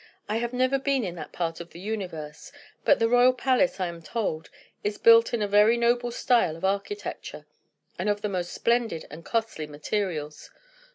[0.27, 2.51] I have never been in that part of the universe;
[2.83, 4.49] but the royal palace, I am told,
[4.83, 7.45] is built in a very noble style of architecture,
[7.99, 10.49] and of the most splendid and costly materials.